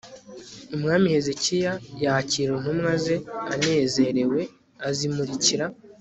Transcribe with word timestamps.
umwami 0.75 1.07
hezekiya 1.13 1.73
yakira 2.03 2.49
intumwa 2.55 2.91
ze 3.03 3.15
anezerewe, 3.53 4.41
azimurikira 4.89 5.65